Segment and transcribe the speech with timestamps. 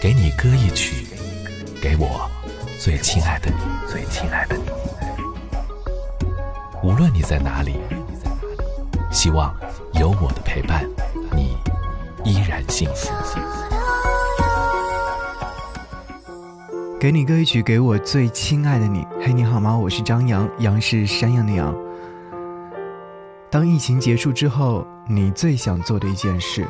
[0.00, 1.06] 给你歌一曲，
[1.78, 2.26] 给我
[2.78, 3.56] 最亲爱的你，
[3.86, 4.62] 最亲爱的你。
[6.82, 7.78] 无论你在哪里，
[9.12, 9.54] 希望
[9.92, 10.88] 有我的陪伴，
[11.36, 11.54] 你
[12.24, 13.12] 依然幸福。
[16.98, 19.06] 给你歌一曲，给我最亲爱的你。
[19.20, 19.76] 嘿，你好吗？
[19.76, 21.76] 我是张扬，杨是山羊的羊。
[23.50, 26.66] 当疫情结束之后，你最想做的一件事？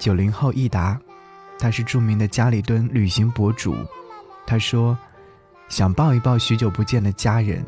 [0.00, 0.98] 九零后益达。
[1.58, 3.76] 他是著名的家里蹲旅行博主，
[4.46, 4.96] 他说，
[5.68, 7.64] 想抱一抱许久不见的家人。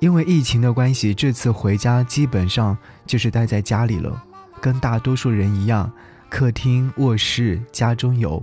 [0.00, 4.22] 因为疫情的关系，这次回家基本上就是待在家里了，
[4.60, 5.92] 跟大多数人一样，
[6.30, 8.42] 客厅、卧室、家中有，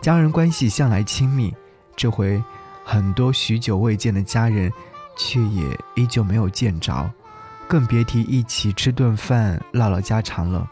[0.00, 1.52] 家人关系向来亲密。
[1.96, 2.42] 这回，
[2.84, 4.70] 很多许久未见的家人，
[5.16, 7.10] 却也依旧没有见着，
[7.66, 10.70] 更别提一起吃顿饭、唠唠家常了。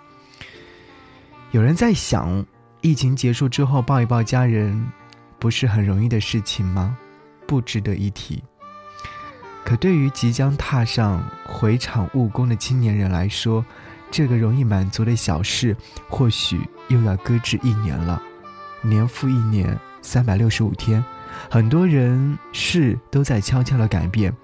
[1.50, 2.44] 有人在想。
[2.82, 4.84] 疫情结束之后，抱一抱家人，
[5.38, 6.96] 不是很容易的事情吗？
[7.46, 8.42] 不值得一提。
[9.64, 13.64] 可对于即将踏上回厂务工的青年人来说，
[14.10, 15.76] 这个容易满足的小事，
[16.08, 18.20] 或许又要搁置一年了。
[18.82, 21.02] 年复一年，三百六十五天，
[21.48, 24.34] 很多人事都在悄悄的改变。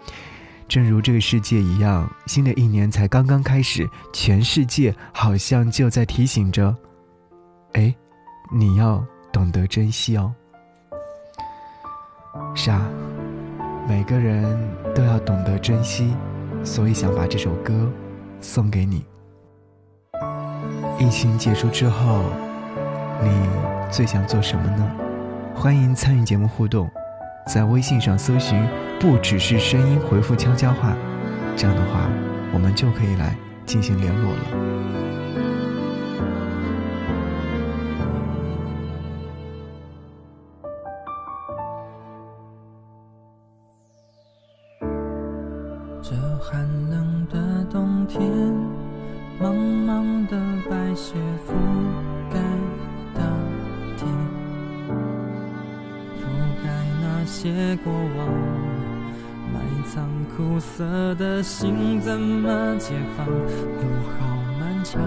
[0.68, 6.72] 正如这个世界一样，新的一年才刚刚开始，全世界好像就在提醒着：
[7.72, 7.92] 哎。
[8.50, 10.32] 你要懂得珍惜哦。
[12.54, 12.80] 是啊，
[13.86, 14.58] 每个人
[14.94, 16.14] 都要懂得珍惜，
[16.64, 17.90] 所以想把这首歌
[18.40, 19.04] 送给你。
[20.98, 22.22] 疫情结束之后，
[23.22, 23.30] 你
[23.90, 24.90] 最想做什么呢？
[25.54, 26.90] 欢迎参与节目互动，
[27.46, 28.66] 在微信上搜寻
[28.98, 30.96] “不只是声音”，回复悄悄话，
[31.54, 32.08] 这样的话，
[32.52, 35.07] 我们就可以来进行联络了。
[46.10, 48.22] 这寒冷的冬天，
[49.38, 49.52] 茫
[49.84, 50.38] 茫的
[50.70, 51.52] 白雪覆
[52.32, 52.40] 盖
[53.14, 53.20] 大
[53.98, 54.06] 地，
[56.16, 56.24] 覆
[56.64, 56.66] 盖
[57.02, 58.26] 那些过往，
[59.52, 63.26] 埋藏苦涩的心，怎么解放？
[63.26, 63.34] 路
[64.18, 65.02] 好漫长，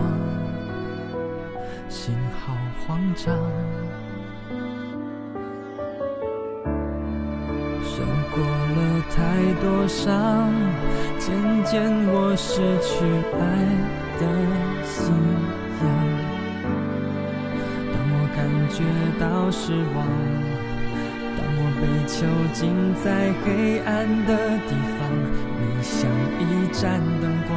[1.90, 2.14] 心
[2.46, 2.54] 好
[2.86, 3.36] 慌张。
[9.60, 10.54] 多伤，
[11.20, 11.32] 渐
[11.66, 13.04] 渐我失去
[13.38, 13.42] 爱
[14.20, 14.24] 的
[14.84, 15.12] 信
[15.82, 15.86] 仰。
[17.92, 18.78] 当我感觉
[19.20, 20.00] 到失望，
[21.38, 22.14] 当我被囚
[22.54, 22.60] 禁
[23.04, 23.06] 在
[23.44, 23.90] 黑暗
[24.26, 24.32] 的
[24.68, 25.00] 地方，
[25.60, 26.10] 你像
[26.40, 26.42] 一
[26.72, 27.52] 盏灯光，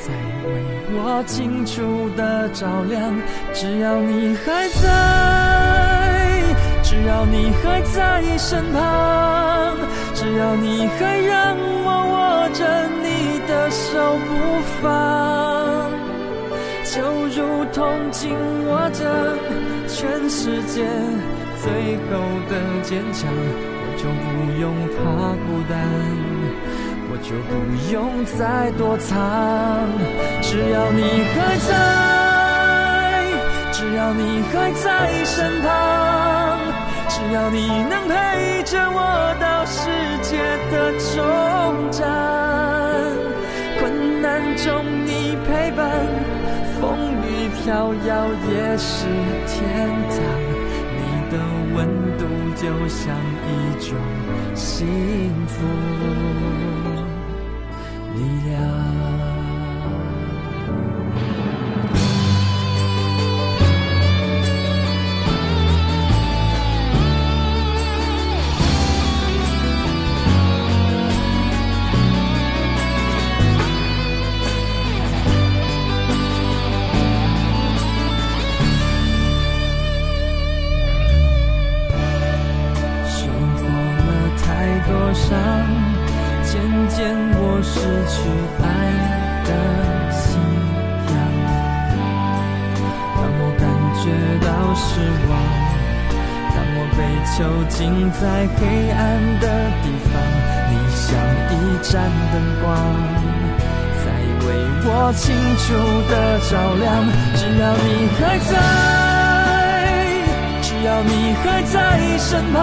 [0.00, 0.06] 在
[0.46, 0.50] 为
[0.92, 3.14] 我清楚的照亮。
[3.52, 5.69] 只要你还在。
[6.90, 9.76] 只要你还在身旁，
[10.12, 12.66] 只要你还让我握着
[13.00, 14.28] 你的手不
[14.82, 14.82] 放，
[16.84, 17.38] 就如
[17.72, 18.34] 同紧
[18.66, 19.06] 握着
[19.86, 20.84] 全世界
[21.62, 22.10] 最后
[22.50, 22.52] 的
[22.82, 24.26] 坚强，我就不
[24.60, 24.98] 用怕
[25.46, 25.78] 孤单，
[27.08, 27.50] 我就不
[27.94, 29.14] 用再躲藏。
[30.42, 31.00] 只要你
[31.30, 31.70] 还在，
[34.10, 36.58] 要你还在身旁。
[37.08, 38.98] 只要你能陪着我
[39.40, 39.88] 到世
[40.22, 40.36] 界
[40.72, 40.74] 的
[41.14, 41.14] 终
[41.92, 42.00] 站，
[43.78, 45.86] 困难中你陪伴，
[46.80, 49.06] 风雨飘摇也是
[49.46, 49.56] 天
[50.10, 50.18] 堂。
[50.96, 50.98] 你
[51.30, 51.34] 的
[51.76, 51.78] 温
[52.18, 52.24] 度
[52.56, 53.14] 就像
[53.46, 53.48] 一
[53.78, 53.94] 种
[54.56, 54.66] 幸
[55.46, 55.54] 福
[85.14, 85.36] 上
[86.42, 86.98] 渐渐
[87.34, 88.18] 我失去
[88.62, 88.66] 爱
[89.44, 89.50] 的
[90.12, 90.22] 信
[91.10, 91.16] 仰
[93.16, 93.62] 当我感
[94.02, 94.04] 觉
[94.44, 94.88] 到失
[95.28, 95.30] 望。
[96.54, 97.36] 当我被囚
[97.68, 97.78] 禁
[98.12, 98.22] 在
[98.56, 98.60] 黑
[98.90, 98.98] 暗
[99.40, 99.46] 的
[99.82, 100.12] 地方
[100.70, 101.06] 你像
[101.50, 101.90] 一盏
[102.32, 102.66] 灯光
[104.02, 104.06] 在
[104.46, 104.48] 为
[104.84, 105.22] 我清
[105.58, 105.66] 楚
[106.08, 106.12] 的
[106.50, 106.88] 照亮。
[107.36, 107.86] 只要你
[108.18, 108.50] 还在
[110.62, 111.78] 只要你还在
[112.18, 112.58] 身旁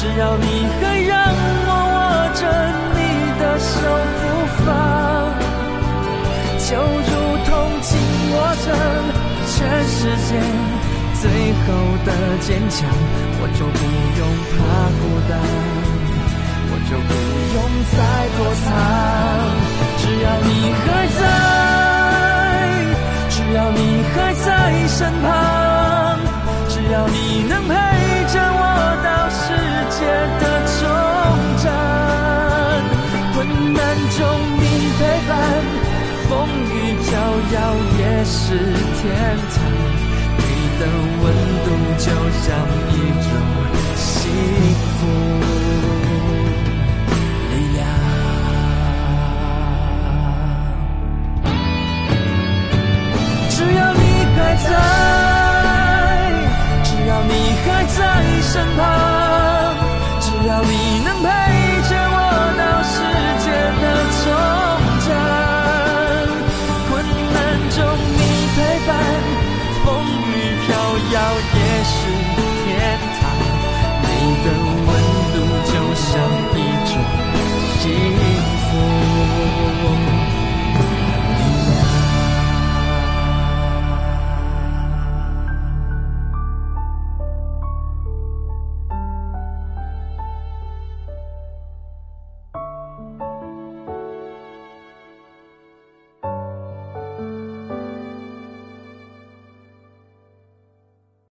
[0.00, 0.46] 只要你
[0.80, 1.12] 还让
[1.68, 2.00] 我握
[2.32, 2.42] 着
[2.96, 2.98] 你
[3.38, 3.68] 的手
[4.16, 4.24] 不
[4.64, 4.64] 放，
[6.64, 7.12] 就如
[7.44, 7.48] 同
[7.82, 7.92] 紧
[8.32, 8.66] 握着
[9.52, 9.54] 全
[9.84, 10.32] 世界。
[11.20, 11.68] 最后
[12.06, 12.08] 的
[12.40, 12.80] 坚强，
[13.42, 13.80] 我就不
[14.16, 14.20] 用
[14.56, 14.56] 怕
[14.96, 15.32] 孤单，
[16.70, 17.12] 我就不
[17.52, 17.60] 用
[17.92, 17.94] 再
[18.38, 18.66] 躲藏。
[19.98, 20.48] 只要你
[20.80, 20.88] 还
[21.20, 21.22] 在，
[23.28, 23.78] 只要你
[24.14, 24.48] 还在
[24.88, 25.28] 身旁，
[39.00, 39.56] 天堂。
[40.36, 40.44] 你
[40.78, 40.82] 的
[41.22, 41.24] 温
[41.64, 41.66] 度
[41.98, 42.04] 就
[42.40, 42.46] 像
[42.90, 42.92] 一
[43.24, 43.28] 种
[43.96, 44.04] 幸
[44.96, 44.98] 福
[47.50, 47.78] 力量。
[53.50, 53.98] 只要你
[54.36, 54.68] 还在，
[56.84, 57.32] 只要你
[57.64, 57.98] 还在
[58.42, 58.80] 身旁，
[71.90, 72.29] 是。